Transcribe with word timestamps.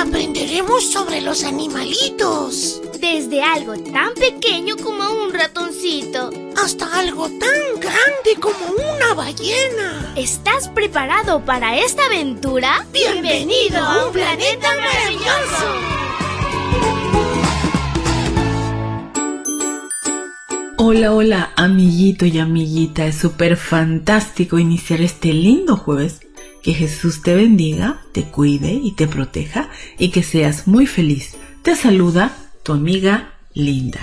aprenderemos 0.00 0.90
sobre 0.90 1.20
los 1.20 1.44
animalitos. 1.44 2.80
Desde 3.00 3.42
algo 3.42 3.74
tan 3.92 4.14
pequeño 4.14 4.76
como 4.78 5.04
un 5.24 5.32
ratoncito. 5.32 6.30
Hasta 6.56 6.98
algo 6.98 7.28
tan 7.28 7.80
grande 7.80 8.40
como 8.40 8.58
una 8.94 9.12
ballena. 9.14 10.14
¿Estás 10.16 10.68
preparado 10.68 11.44
para 11.44 11.78
esta 11.78 12.06
aventura? 12.06 12.86
Bienvenido 12.92 13.78
a 13.78 14.06
un 14.06 14.12
planeta 14.12 14.68
maravilloso. 14.76 15.66
Hola, 20.78 21.12
hola, 21.12 21.52
amiguito 21.56 22.24
y 22.24 22.38
amiguita. 22.38 23.04
Es 23.04 23.16
súper 23.16 23.58
fantástico 23.58 24.58
iniciar 24.58 25.02
este 25.02 25.34
lindo 25.34 25.76
jueves. 25.76 26.20
Que 26.62 26.74
Jesús 26.74 27.22
te 27.22 27.34
bendiga, 27.34 28.02
te 28.12 28.24
cuide 28.24 28.72
y 28.72 28.92
te 28.92 29.06
proteja 29.06 29.70
y 29.98 30.10
que 30.10 30.22
seas 30.22 30.66
muy 30.66 30.86
feliz. 30.86 31.36
Te 31.62 31.76
saluda 31.76 32.36
tu 32.62 32.72
amiga 32.72 33.34
Linda. 33.54 34.00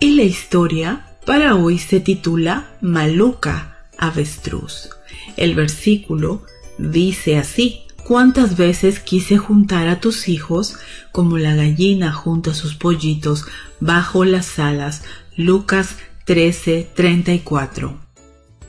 Y 0.00 0.12
la 0.12 0.22
historia 0.22 1.06
para 1.26 1.56
hoy 1.56 1.78
se 1.78 2.00
titula 2.00 2.70
Maluca 2.80 3.78
Avestruz. 3.98 4.90
El 5.36 5.54
versículo 5.54 6.42
dice 6.78 7.36
así. 7.36 7.82
¿Cuántas 8.04 8.56
veces 8.56 9.00
quise 9.00 9.36
juntar 9.36 9.86
a 9.88 10.00
tus 10.00 10.28
hijos 10.28 10.76
como 11.12 11.36
la 11.36 11.54
gallina 11.54 12.10
junta 12.10 12.54
sus 12.54 12.74
pollitos 12.74 13.44
bajo 13.80 14.24
las 14.24 14.58
alas? 14.58 15.02
Lucas 15.36 15.96
13:34. 16.26 18.07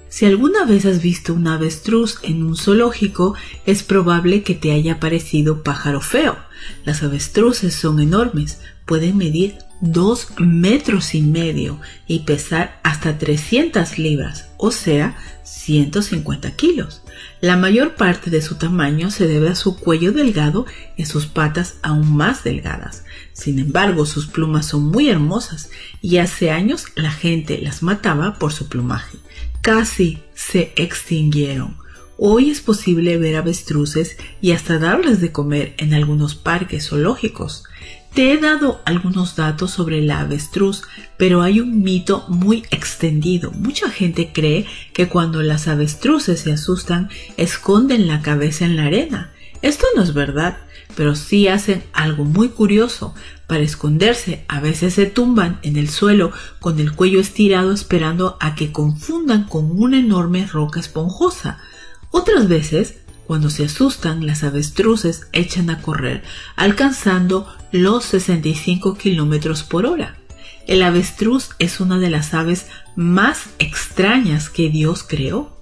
Si 0.09 0.25
alguna 0.25 0.65
vez 0.65 0.85
has 0.85 1.01
visto 1.01 1.35
un 1.35 1.47
avestruz 1.47 2.17
en 2.23 2.41
un 2.43 2.57
zoológico, 2.57 3.35
es 3.65 3.83
probable 3.83 4.41
que 4.41 4.55
te 4.55 4.71
haya 4.71 4.99
parecido 4.99 5.61
pájaro 5.61 6.01
feo. 6.01 6.35
Las 6.83 7.03
avestruces 7.03 7.75
son 7.75 7.99
enormes, 7.99 8.59
pueden 8.89 9.17
medir 9.17 9.59
dos 9.81 10.29
metros 10.39 11.13
y 11.13 11.21
medio 11.21 11.79
y 12.07 12.21
pesar 12.21 12.79
hasta 12.81 13.19
300 13.19 13.99
libras, 13.99 14.49
o 14.57 14.71
sea, 14.71 15.15
150 15.43 16.55
kilos. 16.55 17.03
La 17.39 17.55
mayor 17.55 17.93
parte 17.93 18.31
de 18.31 18.41
su 18.41 18.55
tamaño 18.55 19.11
se 19.11 19.27
debe 19.27 19.49
a 19.49 19.55
su 19.55 19.77
cuello 19.77 20.11
delgado 20.11 20.65
y 20.97 21.05
sus 21.05 21.27
patas 21.27 21.75
aún 21.83 22.17
más 22.17 22.43
delgadas. 22.43 23.03
Sin 23.33 23.59
embargo, 23.59 24.07
sus 24.07 24.25
plumas 24.25 24.65
son 24.65 24.85
muy 24.85 25.07
hermosas 25.07 25.69
y 26.01 26.17
hace 26.17 26.49
años 26.49 26.85
la 26.95 27.11
gente 27.11 27.59
las 27.61 27.83
mataba 27.83 28.39
por 28.39 28.51
su 28.51 28.69
plumaje 28.69 29.19
casi 29.61 30.23
se 30.33 30.73
extinguieron. 30.75 31.77
Hoy 32.21 32.49
es 32.49 32.59
posible 32.59 33.17
ver 33.17 33.37
avestruces 33.37 34.17
y 34.41 34.51
hasta 34.51 34.77
darles 34.77 35.21
de 35.21 35.31
comer 35.31 35.73
en 35.77 35.93
algunos 35.93 36.35
parques 36.35 36.89
zoológicos. 36.89 37.63
Te 38.13 38.33
he 38.33 38.37
dado 38.37 38.81
algunos 38.83 39.37
datos 39.37 39.71
sobre 39.71 40.01
la 40.01 40.19
avestruz, 40.19 40.81
pero 41.15 41.41
hay 41.41 41.61
un 41.61 41.81
mito 41.81 42.25
muy 42.27 42.65
extendido. 42.71 43.51
Mucha 43.51 43.89
gente 43.89 44.33
cree 44.33 44.65
que 44.91 45.07
cuando 45.07 45.41
las 45.41 45.69
avestruces 45.69 46.41
se 46.41 46.51
asustan, 46.51 47.07
esconden 47.37 48.05
la 48.05 48.21
cabeza 48.21 48.65
en 48.65 48.75
la 48.75 48.87
arena. 48.87 49.31
Esto 49.61 49.87
no 49.95 50.03
es 50.03 50.13
verdad, 50.13 50.57
pero 50.95 51.15
sí 51.15 51.47
hacen 51.47 51.85
algo 51.93 52.25
muy 52.25 52.49
curioso. 52.49 53.15
Para 53.47 53.63
esconderse, 53.63 54.43
a 54.49 54.59
veces 54.59 54.95
se 54.95 55.05
tumban 55.05 55.57
en 55.61 55.77
el 55.77 55.87
suelo 55.87 56.33
con 56.59 56.81
el 56.81 56.91
cuello 56.91 57.21
estirado 57.21 57.71
esperando 57.71 58.35
a 58.41 58.55
que 58.55 58.73
confundan 58.73 59.45
con 59.45 59.71
una 59.71 59.97
enorme 59.99 60.45
roca 60.47 60.81
esponjosa. 60.81 61.59
Otras 62.11 62.47
veces, 62.47 62.95
cuando 63.27 63.49
se 63.49 63.65
asustan, 63.65 64.25
las 64.25 64.43
avestruces 64.43 65.27
echan 65.33 65.69
a 65.69 65.81
correr, 65.81 66.23
alcanzando 66.55 67.47
los 67.71 68.05
65 68.05 68.97
kilómetros 68.97 69.63
por 69.63 69.85
hora. 69.85 70.17
El 70.65 70.83
avestruz 70.83 71.49
es 71.59 71.79
una 71.79 71.97
de 71.99 72.09
las 72.09 72.33
aves 72.33 72.67
más 72.95 73.49
extrañas 73.59 74.49
que 74.49 74.69
Dios 74.69 75.03
creó. 75.03 75.57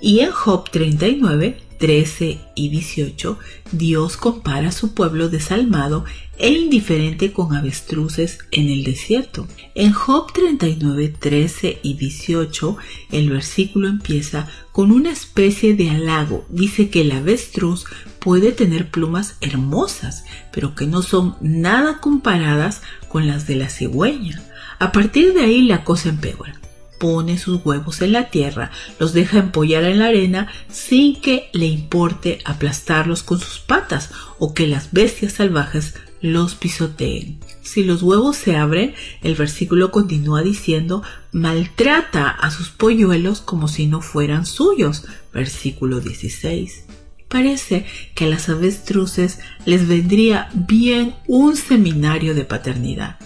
Y 0.00 0.20
en 0.20 0.30
Job 0.30 0.70
39 0.70 1.60
13 1.78 2.40
y 2.54 2.68
18, 2.68 3.38
Dios 3.72 4.16
compara 4.16 4.68
a 4.68 4.72
su 4.72 4.94
pueblo 4.94 5.28
desalmado 5.28 6.04
e 6.36 6.50
indiferente 6.52 7.32
con 7.32 7.54
avestruces 7.54 8.38
en 8.50 8.68
el 8.68 8.84
desierto. 8.84 9.46
En 9.74 9.92
Job 9.92 10.32
39, 10.32 11.14
13 11.18 11.80
y 11.82 11.94
18, 11.94 12.76
el 13.12 13.30
versículo 13.30 13.88
empieza 13.88 14.48
con 14.72 14.92
una 14.92 15.10
especie 15.10 15.74
de 15.74 15.90
halago. 15.90 16.44
Dice 16.48 16.90
que 16.90 17.00
el 17.02 17.12
avestruz 17.12 17.84
puede 18.18 18.52
tener 18.52 18.90
plumas 18.90 19.36
hermosas, 19.40 20.24
pero 20.52 20.74
que 20.74 20.86
no 20.86 21.02
son 21.02 21.36
nada 21.40 22.00
comparadas 22.00 22.82
con 23.08 23.26
las 23.26 23.46
de 23.46 23.56
la 23.56 23.68
cigüeña. 23.68 24.42
A 24.78 24.92
partir 24.92 25.32
de 25.34 25.42
ahí 25.42 25.62
la 25.62 25.84
cosa 25.84 26.10
empeora 26.10 26.60
pone 26.98 27.38
sus 27.38 27.64
huevos 27.64 28.02
en 28.02 28.12
la 28.12 28.30
tierra, 28.30 28.70
los 28.98 29.12
deja 29.12 29.38
empollar 29.38 29.84
en 29.84 30.00
la 30.00 30.06
arena 30.06 30.48
sin 30.68 31.20
que 31.20 31.48
le 31.52 31.66
importe 31.66 32.40
aplastarlos 32.44 33.22
con 33.22 33.40
sus 33.40 33.58
patas 33.58 34.10
o 34.38 34.54
que 34.54 34.66
las 34.66 34.92
bestias 34.92 35.34
salvajes 35.34 35.94
los 36.20 36.54
pisoteen. 36.54 37.38
Si 37.62 37.84
los 37.84 38.02
huevos 38.02 38.36
se 38.36 38.56
abren, 38.56 38.94
el 39.22 39.34
versículo 39.34 39.90
continúa 39.90 40.42
diciendo, 40.42 41.02
maltrata 41.32 42.28
a 42.28 42.50
sus 42.50 42.70
polluelos 42.70 43.40
como 43.40 43.68
si 43.68 43.86
no 43.86 44.00
fueran 44.00 44.46
suyos. 44.46 45.04
Versículo 45.32 46.00
16. 46.00 46.86
Parece 47.28 47.84
que 48.14 48.24
a 48.24 48.28
las 48.28 48.48
avestruces 48.48 49.38
les 49.66 49.86
vendría 49.86 50.48
bien 50.54 51.14
un 51.26 51.56
seminario 51.56 52.34
de 52.34 52.44
paternidad 52.44 53.18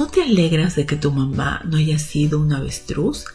¿No 0.00 0.06
te 0.06 0.22
alegras 0.22 0.76
de 0.76 0.86
que 0.86 0.96
tu 0.96 1.12
mamá 1.12 1.60
no 1.66 1.76
haya 1.76 1.98
sido 1.98 2.40
un 2.40 2.54
avestruz? 2.54 3.26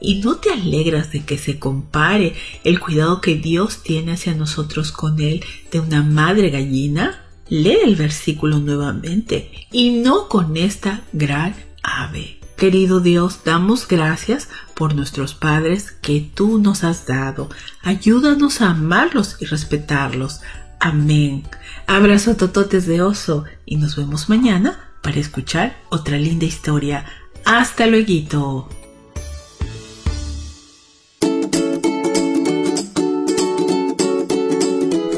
¿Y 0.00 0.22
no 0.22 0.36
te 0.36 0.50
alegras 0.50 1.12
de 1.12 1.22
que 1.22 1.36
se 1.36 1.58
compare 1.58 2.34
el 2.64 2.80
cuidado 2.80 3.20
que 3.20 3.34
Dios 3.34 3.82
tiene 3.82 4.12
hacia 4.12 4.34
nosotros 4.34 4.90
con 4.90 5.20
él 5.20 5.44
de 5.70 5.80
una 5.80 6.02
madre 6.02 6.48
gallina? 6.48 7.22
Lee 7.50 7.76
el 7.84 7.94
versículo 7.94 8.58
nuevamente 8.58 9.50
y 9.70 10.00
no 10.00 10.30
con 10.30 10.56
esta 10.56 11.02
gran 11.12 11.56
ave. 11.82 12.38
Querido 12.56 13.00
Dios, 13.00 13.40
damos 13.44 13.86
gracias 13.86 14.48
por 14.74 14.94
nuestros 14.94 15.34
padres 15.34 15.90
que 15.90 16.26
tú 16.34 16.56
nos 16.56 16.84
has 16.84 17.06
dado. 17.06 17.50
Ayúdanos 17.82 18.62
a 18.62 18.70
amarlos 18.70 19.36
y 19.40 19.44
respetarlos. 19.44 20.40
Amén. 20.80 21.42
Abrazo 21.86 22.34
tototes 22.34 22.86
de 22.86 23.02
oso 23.02 23.44
y 23.66 23.76
nos 23.76 23.96
vemos 23.96 24.30
mañana 24.30 24.93
para 25.04 25.20
escuchar 25.20 25.76
otra 25.90 26.16
linda 26.16 26.46
historia. 26.46 27.04
Hasta 27.44 27.86
luego. 27.86 28.68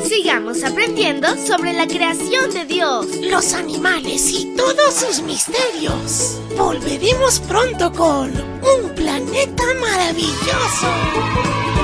Sigamos 0.09 0.65
aprendiendo 0.65 1.29
sobre 1.37 1.73
la 1.73 1.87
creación 1.87 2.53
de 2.53 2.65
Dios, 2.67 3.07
los 3.23 3.55
animales 3.55 4.29
y 4.33 4.57
todos 4.57 4.93
sus 4.93 5.23
misterios. 5.23 6.41
Volveremos 6.59 7.39
pronto 7.41 7.93
con 7.93 8.33
un 8.35 8.95
planeta 8.97 9.65
maravilloso. 9.81 11.76